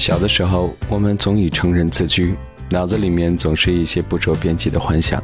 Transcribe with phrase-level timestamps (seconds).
[0.00, 2.34] 小的时候，我们总以成人自居，
[2.70, 5.22] 脑子里面总是一些不着边际的幻想。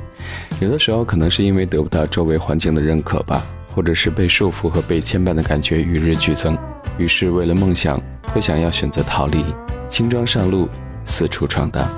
[0.60, 3.42] 有的时候，可能是因为得不到周围环境的认可吧，
[3.74, 6.56] 或者是被束缚和被牵绊的感觉与日俱增。
[6.98, 7.98] 于是，为了梦想，
[8.34, 9.42] 会想要选择逃离，
[9.88, 10.68] 轻装上路，
[11.06, 11.88] 四处闯荡。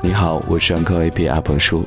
[0.00, 1.84] 你好，我是安科 A P 阿鹏叔。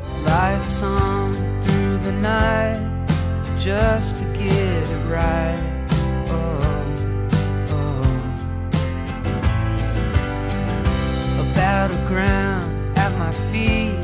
[11.76, 14.00] Battleground at my feet,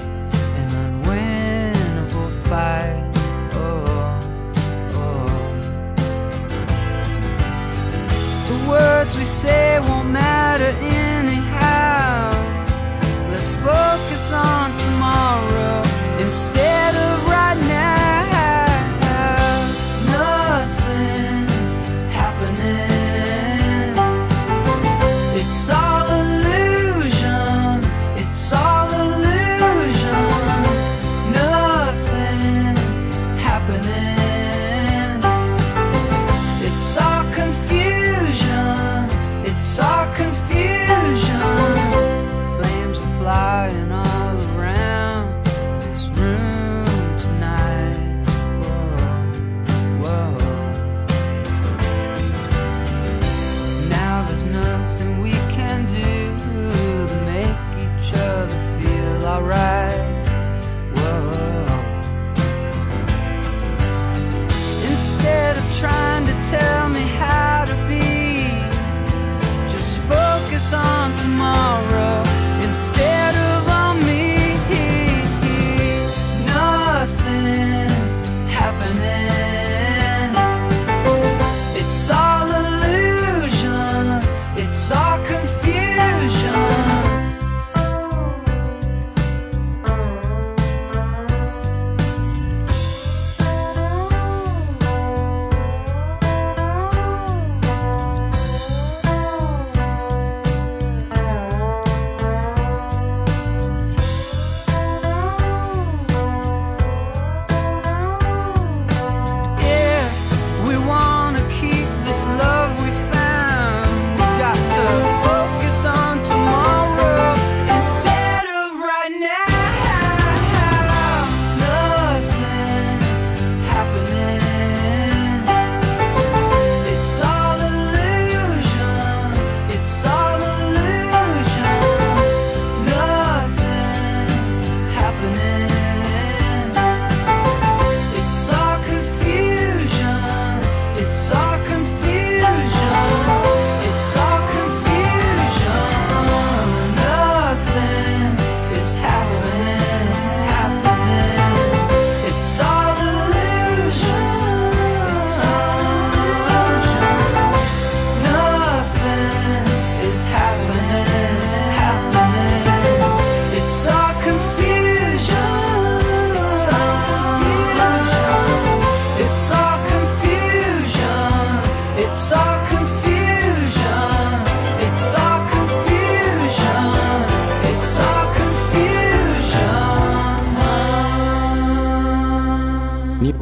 [0.59, 3.09] an unwinnable fight.
[3.53, 4.19] Oh,
[5.01, 5.31] oh.
[8.49, 10.71] The words we say won't matter
[11.15, 12.31] anyhow.
[13.31, 15.77] Let's focus on tomorrow
[16.25, 18.10] instead of right now.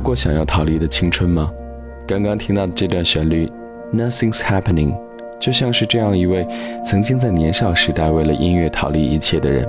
[0.10, 1.52] 过想要逃离的青春吗？
[2.08, 3.48] 刚刚听到的这段旋律
[3.94, 4.98] ，Nothing's happening，
[5.40, 6.48] 就像是这样一位
[6.84, 9.64] 曾经在年少时代为了音乐逃离一切的人。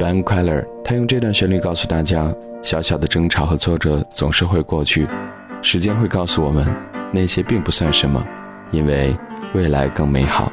[0.00, 2.28] Ben Queller，他用这段旋律告诉大家：
[2.60, 5.06] 小小的争吵和挫折总是会过去，
[5.62, 6.66] 时间会告诉我们，
[7.12, 8.26] 那些并不算什么，
[8.72, 9.16] 因为
[9.54, 10.50] 未来更美好。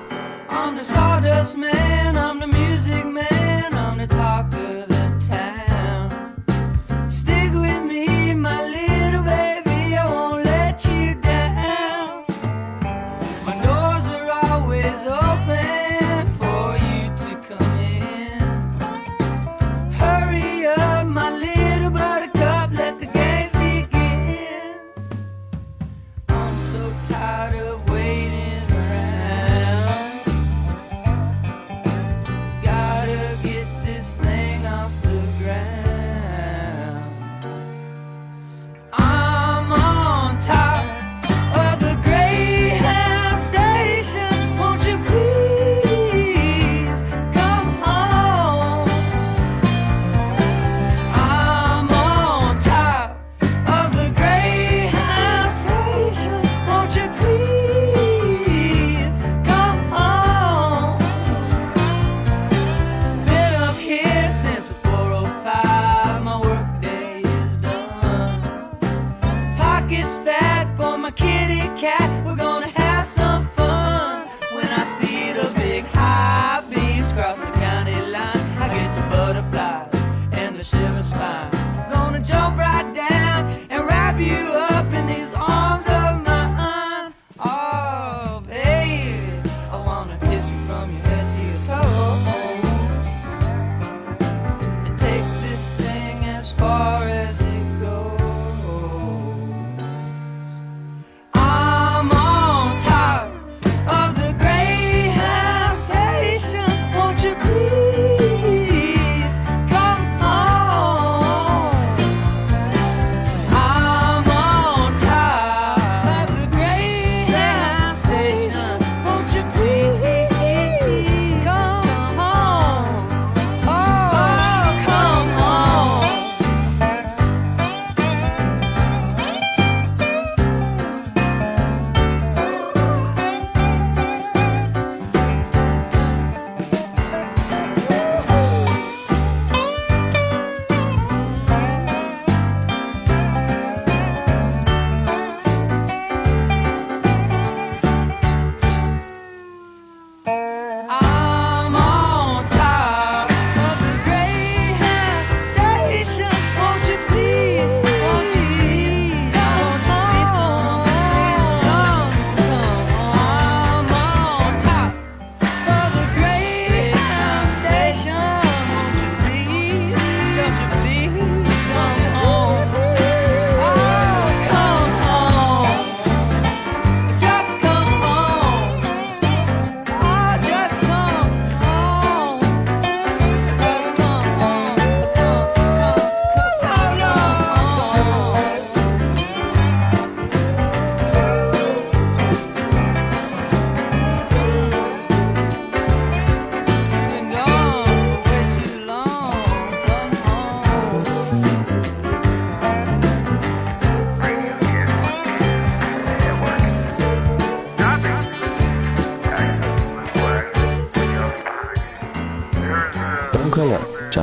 [1.18, 1.87] got it.
[84.20, 84.47] you.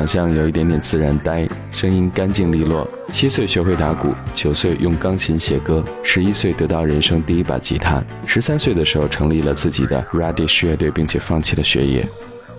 [0.05, 2.87] 长相有一点点自然呆，声音干净利落。
[3.11, 12.07] 七岁学会打鼓，九岁用钢琴写歌，十一岁得到人生第一把吉他，十三岁的时候成立了自己的 Radish 乐队，并且放弃了学业。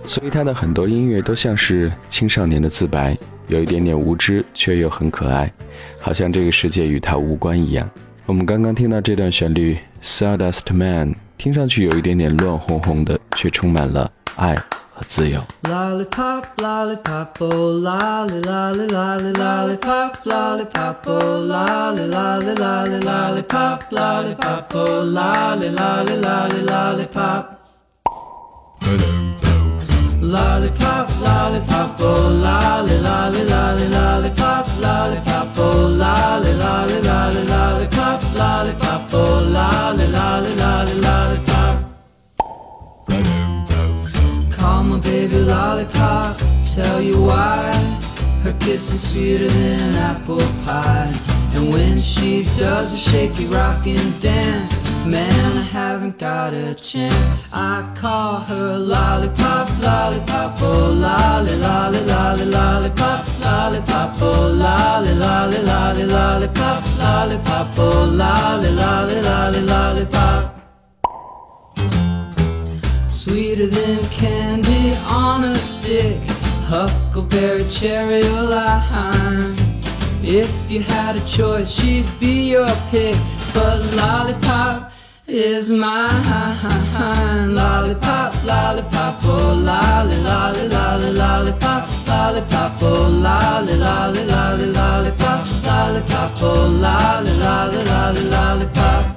[0.04, 3.16] 所以他的很多音乐都像是青少年的自白，
[3.46, 5.48] 有一点点无知，却又很可爱，
[6.00, 7.88] 好像这个世界与他无关一样。
[8.26, 14.58] 我们刚刚听到这段旋律《Sawdust Man》，听上去有一点点乱哄哄的，却充满了爱
[14.95, 15.41] 和自由。
[15.63, 25.03] Lollipop, lollipop, oh lolly, lolly, lolly, lollipop, lollipop, oh lolly, lolly, lolly, lollipop, lollipop, oh
[25.03, 27.57] lolly, lolly, lolly, lollipop.
[30.21, 39.41] Lollipop, lollipop, oh lolly, lolly, lolly, lollipop, lollipop, oh lolly, lolly, lolly, lollipop, lollipop, oh
[39.41, 41.54] lolly, lolly, lolly, lollipop.
[44.66, 46.40] Call my baby lollipop,
[46.74, 47.70] tell you why.
[48.42, 51.14] Her kiss is sweeter than apple pie.
[51.54, 54.74] And when she does a shaky rockin' dance,
[55.06, 57.44] man, I haven't got a chance.
[57.52, 66.04] I call her lollipop, lollipop, oh lolly, lolly, lolly, lollipop, lollipop, oh lolly, lolly, lolly,
[66.06, 70.55] lollipop, lollipop, oh lolly, lolly, lolly, lollipop.
[73.16, 76.20] Sweeter than candy on a stick,
[76.68, 79.56] huckleberry, cherry, or lime.
[80.22, 83.16] If you had a choice, she'd be your pick.
[83.54, 84.92] But lollipop
[85.26, 87.54] is mine.
[87.54, 96.68] Lollipop, lollipop, oh lolly, lolly, lolly, lollipop, lollipop, oh lolly, lolly, lolly, lollipop, lollipop, oh
[96.68, 99.15] lolly, lolly, lolly, lollipop.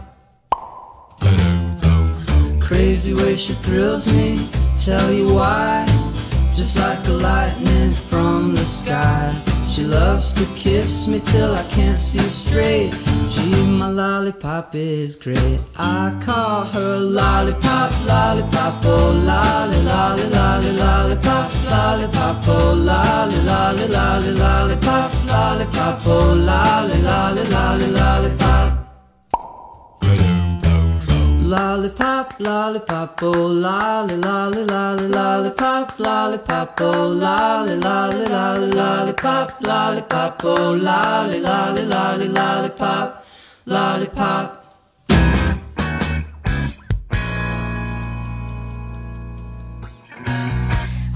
[2.80, 5.86] Crazy way she thrills me, tell you why.
[6.56, 9.36] Just like a lightning from the sky.
[9.68, 12.92] She loves to kiss me till I can't see straight.
[13.28, 15.60] Gee, my lollipop is great.
[15.76, 24.32] I call her lollipop, lollipop, oh lolly, lolly, lolly, lollipop, lollipop, oh lolly, lolly, lolly,
[24.36, 27.88] lollipop, lollipop, oh lolly, lolly, lolly,
[31.50, 40.74] Lollipop, lollipop, oh lolly, lolly, lolly, lollipop, lollipop, oh lolly, lolly, lolly, lollipop, lollipop, oh
[40.74, 43.26] lolly, lolly, lolly, lollipop,
[43.66, 44.52] lollipop.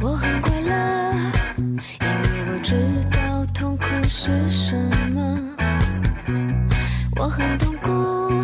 [0.01, 1.13] 我很快乐，
[1.57, 2.73] 因为我知
[3.11, 4.75] 道痛苦是什
[5.11, 5.39] 么。
[7.17, 8.42] 我很痛苦，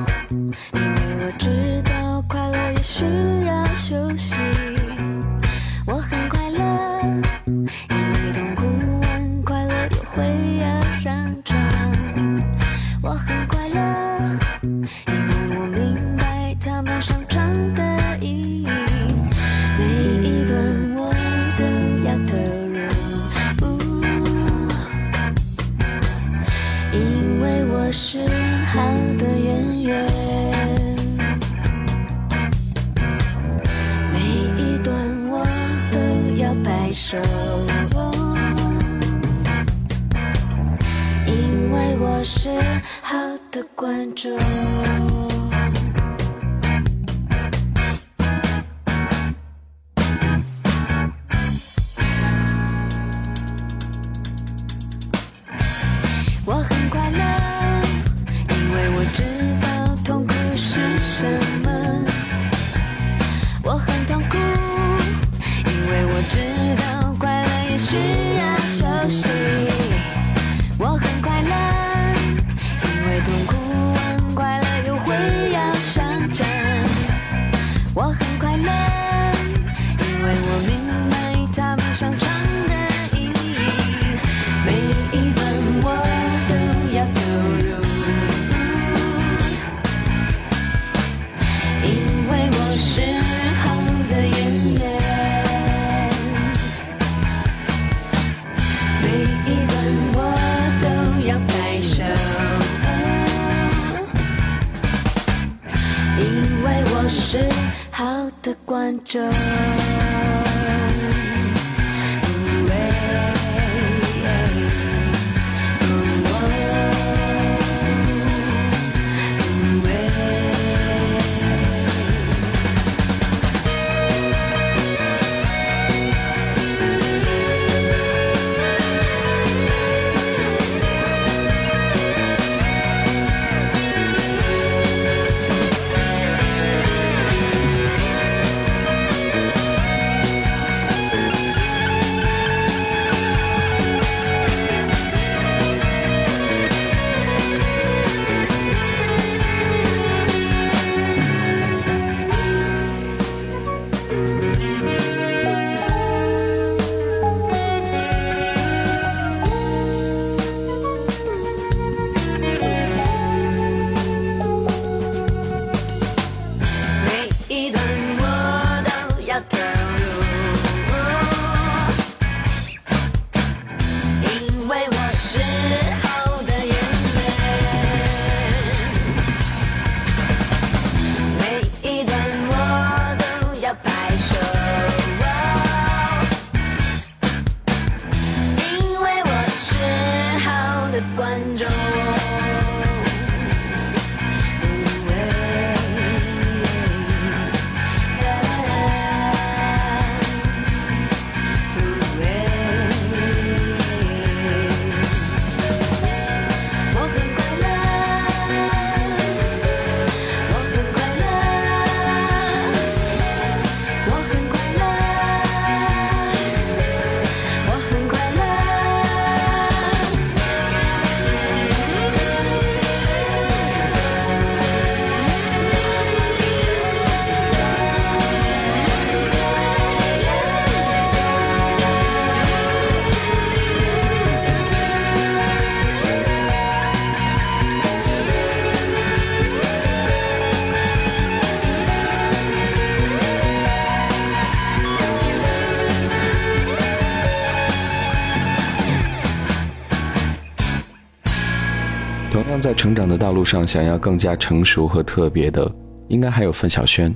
[252.59, 255.71] 在成长的道路上想要更加成熟和特别的，
[256.07, 257.15] 应该还有范晓萱。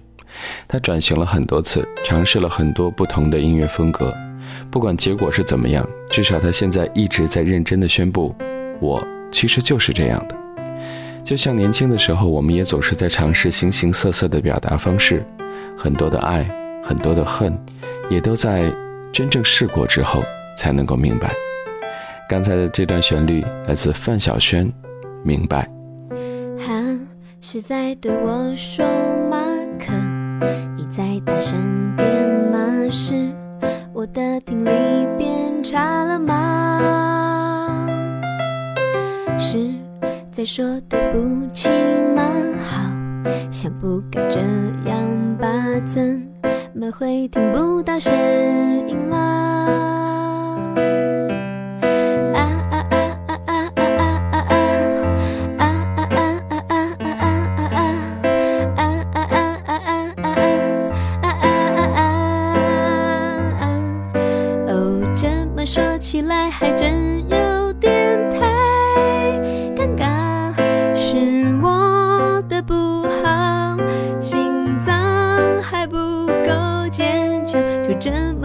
[0.68, 4.14] 她转型了很多次，尝试了很多不同的音乐风格。
[4.72, 8.34] 不管结果是怎么样，至少她现在一直在认真的宣布
[8.82, 10.36] ：“我其实就是这样的。”
[11.24, 15.24] 就像年轻的时候，我们也总是在尝试形形色色的表达方式，
[15.78, 16.50] 很多的爱，
[16.84, 17.58] 很多的恨，
[18.10, 18.72] 也都在
[19.12, 20.24] 真正试过之后
[20.58, 21.32] 才能够明白。
[22.28, 24.68] 刚才的这段旋律来自范晓萱，
[25.24, 25.70] 《明白》。
[26.58, 27.00] 他
[27.42, 28.86] 是在对我说
[29.30, 29.38] 马
[29.80, 29.92] 克，
[30.77, 31.60] 一再大声
[31.98, 32.08] 点
[32.51, 32.60] 吗？
[32.92, 33.13] 是，
[33.94, 34.70] 我的听力
[35.18, 37.88] 变差了吗？
[39.39, 39.58] 是
[40.32, 41.20] 在说对不
[41.53, 41.70] 起
[42.15, 42.24] 吗？
[42.60, 42.89] 好
[43.51, 44.39] 像不该这
[44.86, 45.48] 样吧？
[45.86, 46.22] 怎
[46.74, 48.13] 么会听不到声
[48.88, 49.20] 音了？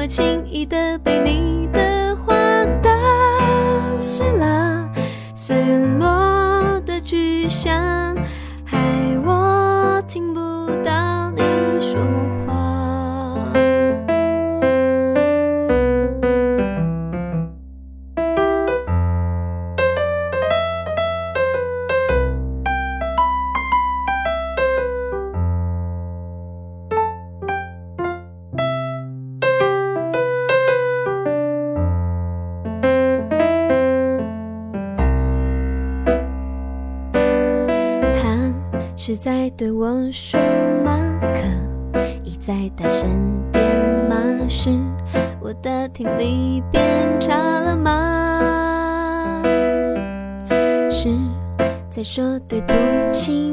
[0.08, 2.34] 轻易的被你的话
[2.82, 2.90] 打
[4.00, 4.90] 碎了，
[5.34, 5.54] 碎
[5.98, 8.16] 落的巨响，
[39.58, 40.38] 对我说
[40.84, 40.96] 马
[41.34, 41.40] 克，
[42.22, 43.10] 一再大声
[43.50, 43.60] 点
[44.08, 44.14] 码
[44.48, 44.70] 时，
[45.40, 46.80] 我的听力变
[47.20, 49.42] 差了吗？
[50.88, 51.08] 是
[51.90, 52.72] 在说对不
[53.12, 53.52] 起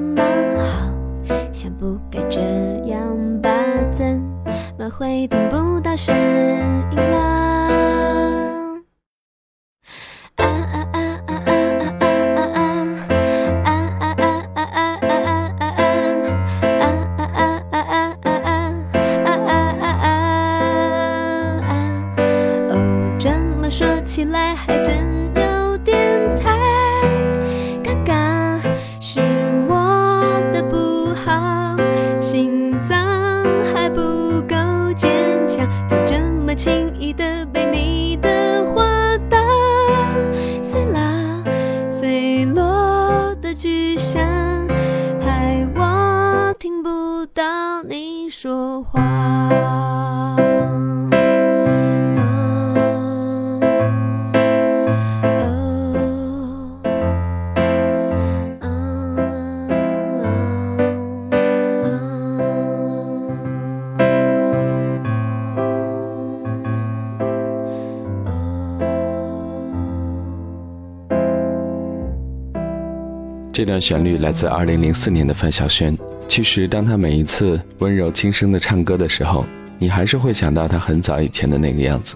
[73.55, 75.97] 这段旋律来自2004年的范晓萱。
[76.27, 79.45] 其实，当她每一次温柔轻声的唱歌的时候，
[79.79, 82.15] 你还是会想到她很早以前的那个样子。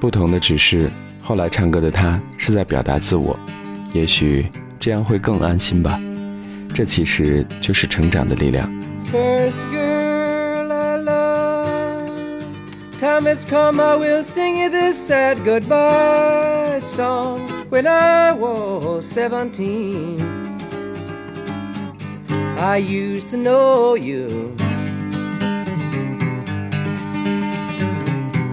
[0.00, 0.90] 不同的只是，
[1.22, 3.38] 后来唱歌的她是在表达自我，
[3.92, 4.50] 也许
[4.80, 6.00] 这样会更安心吧。
[6.74, 8.68] 这其实就是成长的力量。
[9.12, 12.42] First girl I love.
[12.98, 17.38] Time has come, I will sing you this sad goodbye song.
[17.70, 20.18] When I was 17,
[22.58, 24.56] I used to know you.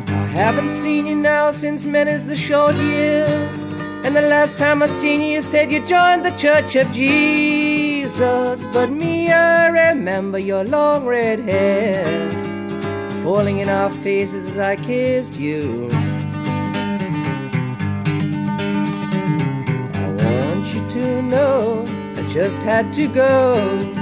[0.07, 3.25] I haven't seen you now since many's the short year.
[4.03, 8.67] And the last time I seen you, you said you joined the Church of Jesus.
[8.67, 12.03] But me, I remember your long red hair
[13.23, 15.87] falling in our faces as I kissed you.
[19.93, 21.85] I want you to know
[22.17, 23.92] I just had to go.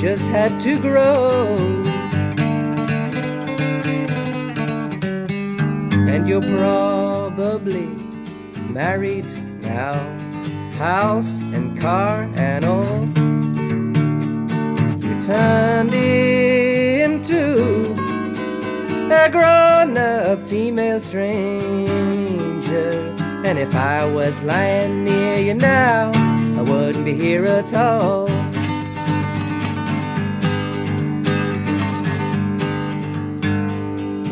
[0.00, 1.56] Just had to grow.
[6.08, 7.86] And you're probably
[8.70, 9.26] married
[9.62, 9.94] now,
[10.78, 13.06] house and car and all.
[15.02, 17.48] You turned into
[19.10, 21.88] a grown up female stranger.
[23.44, 26.12] And if I was lying near you now,
[26.56, 28.37] I wouldn't be here at all.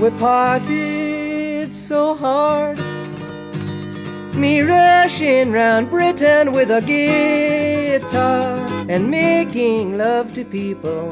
[0.07, 2.79] We parted so hard.
[4.37, 8.57] Me rushing round Britain with a guitar
[8.89, 11.11] and making love to people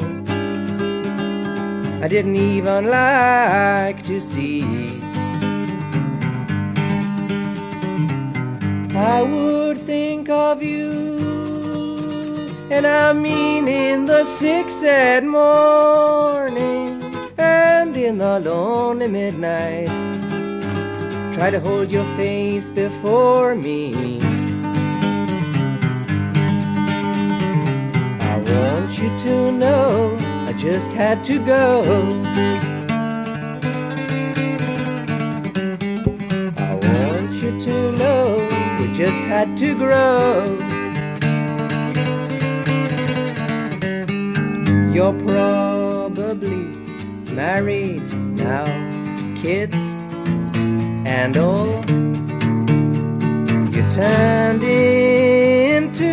[2.04, 4.62] I didn't even like to see.
[8.94, 11.16] I would think of you,
[12.70, 16.83] and I mean in the sick sad morning
[17.96, 19.88] and in the lonely midnight.
[21.32, 24.20] Try to hold your face before me.
[28.20, 30.16] I want you to know
[30.48, 31.82] I just had to go.
[36.56, 38.36] I want you to know
[38.80, 40.58] we just had to grow.
[44.92, 45.73] You're probably
[47.34, 48.64] married now,
[49.42, 49.94] kids
[51.04, 51.84] and all.
[53.74, 56.12] You turned into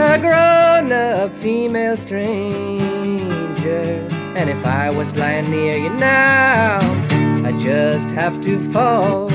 [0.00, 2.38] a grown up female stranger.
[4.36, 6.78] And if I was lying near you now,
[7.44, 9.28] I just have to fall.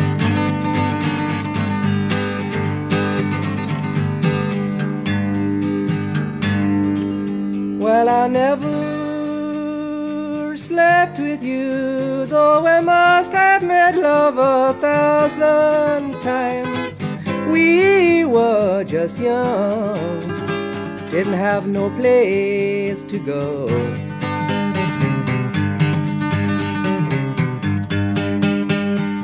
[7.84, 8.63] Well, I never
[11.14, 17.00] slept with you, though I must have made love a thousand times.
[17.52, 20.22] We were just young,
[21.10, 23.68] didn't have no place to go.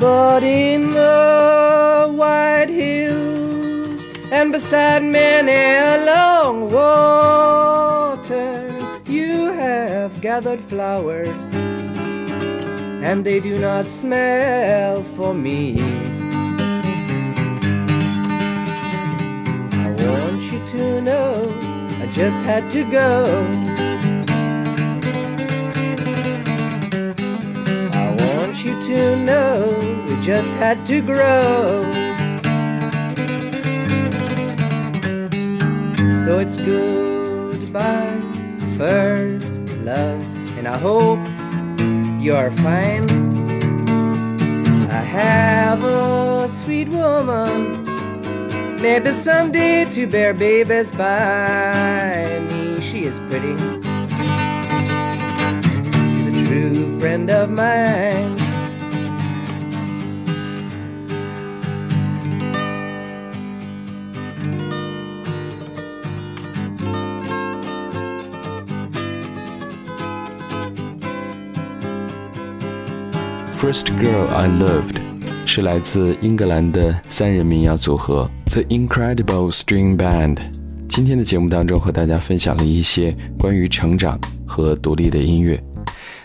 [0.00, 7.49] But in the white hills and beside many a long have
[10.32, 11.52] gathered flowers,
[13.02, 15.74] and they do not smell for me.
[19.86, 21.32] I want you to know
[22.02, 23.10] I just had to go.
[28.04, 29.56] I want you to know
[30.06, 31.82] we just had to grow.
[36.24, 38.20] So it's goodbye,
[38.78, 39.39] first
[39.90, 40.22] love,
[40.56, 41.18] and I hope
[42.24, 43.06] you're fine.
[45.00, 47.84] I have a sweet woman,
[48.80, 52.80] maybe someday to bear babies by me.
[52.80, 53.54] She is pretty,
[56.06, 58.49] she's a true friend of mine.
[73.60, 74.96] First Girl I Loved
[75.44, 80.38] 是来自英格兰的三人民谣组合 The Incredible String Band。
[80.88, 85.62] 今天的节目当中和大家分享了一些关于成长和独立的音乐。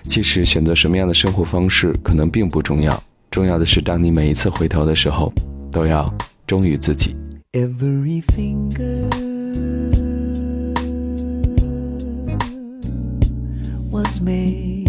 [0.03, 5.33] 其实选择什么样的生活方式可能并不重要，重要的是当你每一次回头的时候，
[5.69, 6.09] 都要
[6.47, 7.17] 忠于自己。
[7.51, 9.09] Every finger
[13.91, 14.84] was made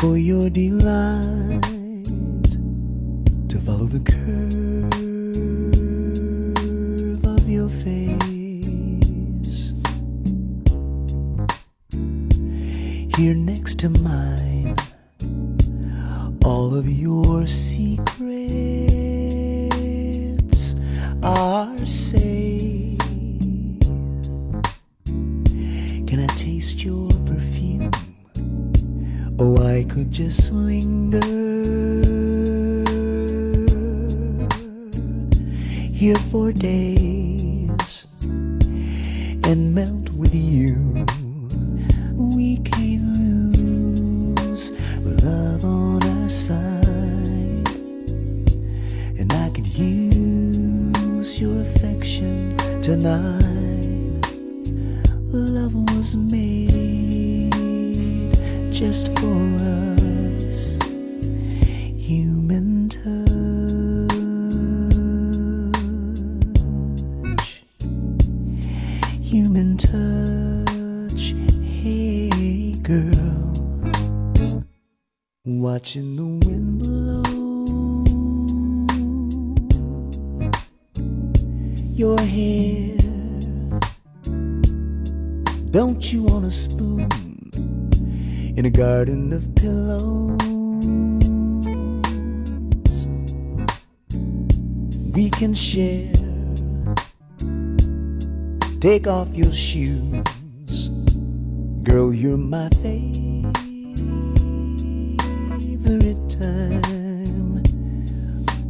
[0.00, 1.60] for your delight
[3.50, 4.94] to follow the curve
[7.26, 8.14] of your face.
[13.18, 14.49] Here next to mine,
[52.82, 54.24] tonight.
[55.32, 57.52] Love was made
[58.72, 59.89] just for us,
[89.40, 90.36] of pillows?
[95.14, 96.12] We can share.
[98.80, 100.90] Take off your shoes,
[101.82, 102.12] girl.
[102.12, 103.14] You're my favorite
[106.28, 107.62] time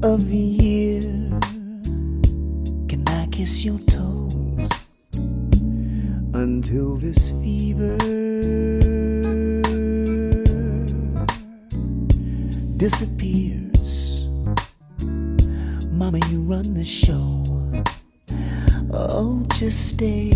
[0.03, 1.03] of the year.
[2.89, 4.71] Can I kiss your toes
[6.35, 7.60] until this fever
[12.91, 14.27] disappears?
[15.93, 17.45] Mama, you run the show.
[18.93, 20.30] Oh, just stay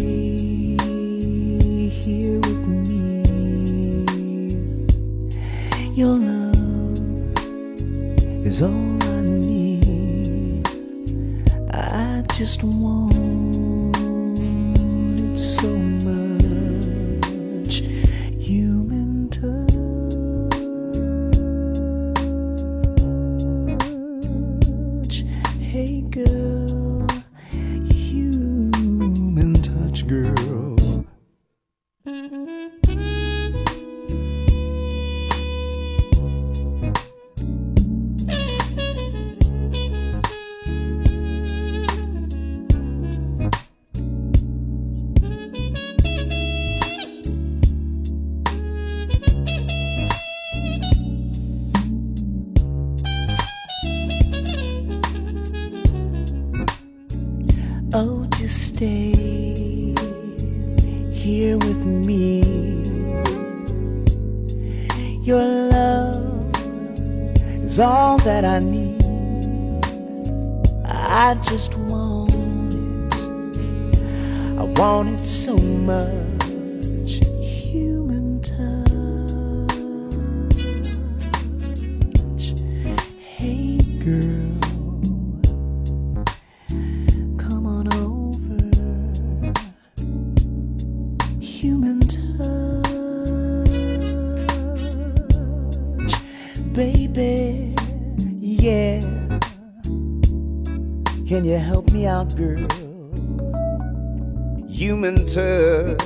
[105.34, 106.00] touch,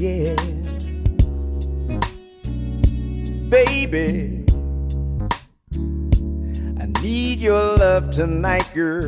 [0.00, 0.34] yeah,
[3.50, 4.46] baby.
[6.80, 9.07] I need your love tonight, girl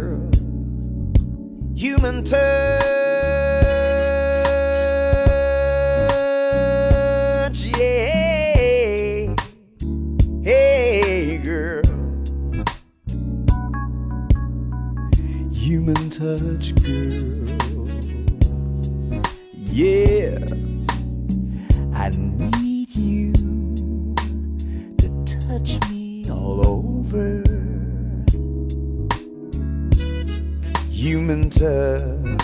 [21.94, 23.32] I need you
[24.96, 27.50] to touch me all over.
[31.00, 32.38] human touch.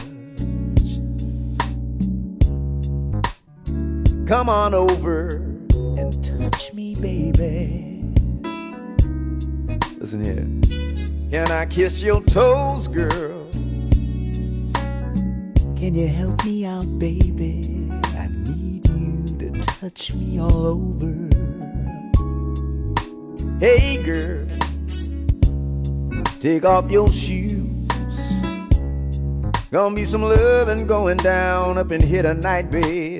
[4.26, 5.36] Come on over
[5.76, 8.02] and touch me, baby.
[9.98, 10.48] Listen here.
[11.30, 13.46] Can I kiss your toes, girl?
[15.76, 17.75] Can you help me out, baby?
[19.80, 21.28] Touch me all over.
[23.60, 24.46] Hey, girl,
[26.40, 27.88] take off your shoes.
[29.70, 33.15] Gonna be some loving going down up in here tonight, babe.